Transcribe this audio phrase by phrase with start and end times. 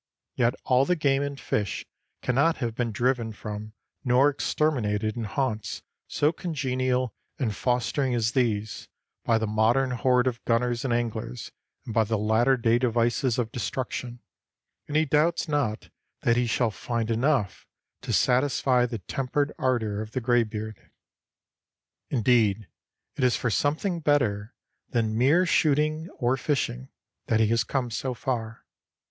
[0.33, 1.85] Yet all the game and fish
[2.23, 3.73] cannot have been driven from
[4.03, 8.87] nor exterminated in haunts so congenial and fostering as these,
[9.25, 11.51] by the modern horde of gunners and anglers
[11.85, 14.21] and by the latter day devices of destruction,
[14.87, 15.91] and he doubts not
[16.23, 17.67] that he shall find enough
[18.01, 20.79] to satisfy the tempered ardor of the graybeard.
[22.09, 22.67] Indeed,
[23.17, 24.55] it is for something better
[24.89, 26.89] than mere shooting or fishing
[27.27, 28.65] that he has come so far.